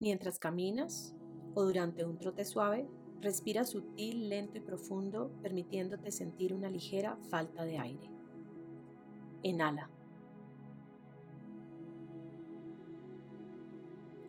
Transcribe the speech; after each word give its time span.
Mientras 0.00 0.38
caminas 0.38 1.12
o 1.54 1.64
durante 1.64 2.04
un 2.04 2.18
trote 2.18 2.44
suave, 2.44 2.88
respira 3.20 3.64
sutil, 3.64 4.28
lento 4.28 4.56
y 4.56 4.60
profundo, 4.60 5.32
permitiéndote 5.42 6.12
sentir 6.12 6.54
una 6.54 6.70
ligera 6.70 7.16
falta 7.30 7.64
de 7.64 7.78
aire. 7.78 8.08
Inhala. 9.42 9.90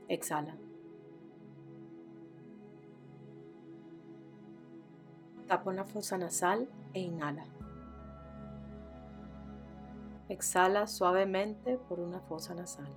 Exhala. 0.08 0.58
Tapa 5.46 5.70
una 5.70 5.86
fosa 5.86 6.18
nasal 6.18 6.68
e 6.94 7.02
inhala. 7.02 7.46
Exhala 10.30 10.88
suavemente 10.88 11.78
por 11.78 12.00
una 12.00 12.22
fosa 12.22 12.56
nasal. 12.56 12.92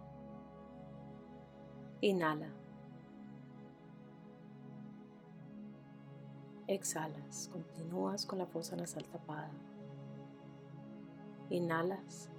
Inhala. 2.01 2.62
Exhalas. 6.73 7.51
Continúas 7.53 8.25
con 8.25 8.39
la 8.39 8.47
fosa 8.47 8.77
nasal 8.77 9.05
tapada. 9.05 9.51
Inhalas. 11.51 12.31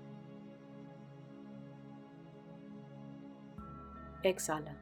Exhala. 4.23 4.75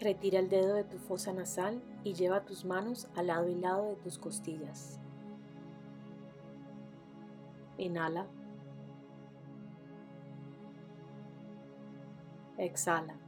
Retira 0.00 0.38
el 0.38 0.48
dedo 0.48 0.72
de 0.72 0.84
tu 0.84 0.96
fosa 0.96 1.34
nasal 1.34 1.82
y 2.02 2.14
lleva 2.14 2.46
tus 2.46 2.64
manos 2.64 3.10
al 3.14 3.26
lado 3.26 3.46
y 3.48 3.56
lado 3.56 3.90
de 3.90 3.96
tus 3.96 4.16
costillas. 4.16 4.98
Inhala. 7.76 8.26
Exhala. 12.56 13.27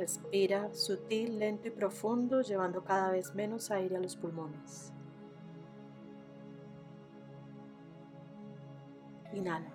Respira 0.00 0.74
sutil, 0.74 1.38
lento 1.38 1.68
y 1.68 1.70
profundo, 1.70 2.40
llevando 2.40 2.82
cada 2.82 3.10
vez 3.10 3.34
menos 3.34 3.70
aire 3.70 3.98
a 3.98 4.00
los 4.00 4.16
pulmones. 4.16 4.94
Inhala. 9.34 9.68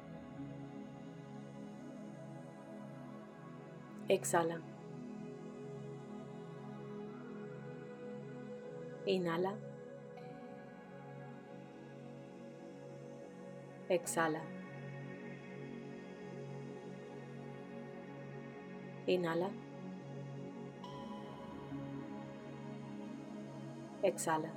Exhala. 4.08 4.60
Inhala. 9.06 9.54
Exhala. 13.90 14.42
Inhala. 19.06 19.52
Exhala. 24.06 24.52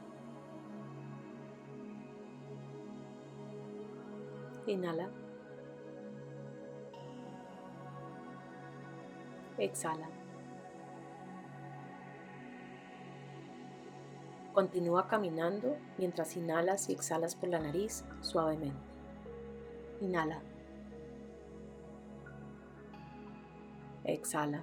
Inhala. 4.66 5.08
Exhala. 9.56 10.10
Continúa 14.52 15.08
caminando 15.08 15.78
mientras 15.96 16.36
inhalas 16.36 16.90
y 16.90 16.92
exhalas 16.92 17.34
por 17.34 17.48
la 17.48 17.58
nariz 17.58 18.04
suavemente. 18.20 18.76
Inhala. 20.02 20.42
Exhala. 24.04 24.62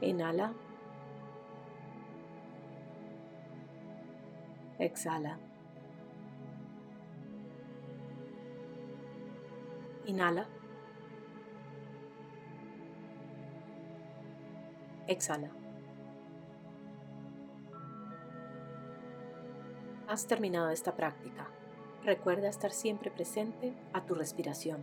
Inhala. 0.00 0.52
Exhala. 4.78 5.38
Inhala. 10.06 10.46
Exhala. 15.08 15.50
Has 20.06 20.26
terminado 20.26 20.70
esta 20.70 20.94
práctica. 20.94 21.48
Recuerda 22.04 22.48
estar 22.48 22.70
siempre 22.70 23.10
presente 23.10 23.74
a 23.92 24.06
tu 24.06 24.14
respiración. 24.14 24.80